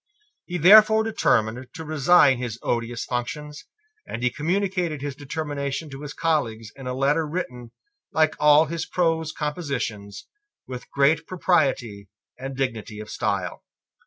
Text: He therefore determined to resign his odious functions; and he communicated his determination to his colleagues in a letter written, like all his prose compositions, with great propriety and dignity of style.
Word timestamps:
He 0.47 0.57
therefore 0.57 1.03
determined 1.03 1.67
to 1.75 1.85
resign 1.85 2.39
his 2.39 2.57
odious 2.63 3.05
functions; 3.05 3.65
and 4.07 4.23
he 4.23 4.31
communicated 4.31 5.03
his 5.03 5.15
determination 5.15 5.91
to 5.91 6.01
his 6.01 6.11
colleagues 6.11 6.71
in 6.75 6.87
a 6.87 6.95
letter 6.95 7.27
written, 7.27 7.69
like 8.11 8.33
all 8.39 8.65
his 8.65 8.87
prose 8.87 9.31
compositions, 9.31 10.25
with 10.67 10.89
great 10.89 11.27
propriety 11.27 12.09
and 12.35 12.57
dignity 12.57 12.99
of 12.99 13.11
style. 13.11 13.63